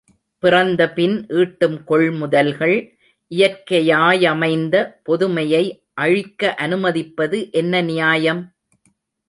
[0.43, 2.73] பிறந்தபின் ஈட்டும் கொள்முதல்கள்,
[3.31, 4.75] இயற்கையாயமைந்த
[5.03, 5.63] பொதுமையை
[5.93, 8.41] அழிக்க அனுமதிப்பது என்ன நியாயம்?